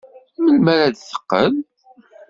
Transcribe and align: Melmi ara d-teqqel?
Melmi 0.43 0.71
ara 0.73 0.87
d-teqqel? 0.93 1.53